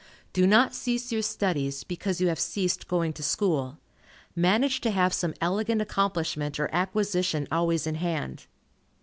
[0.33, 3.77] Do not cease your studies, because you have ceased going to school.
[4.35, 8.47] Manage to have some elegant accomplishment or acquisition always in hand.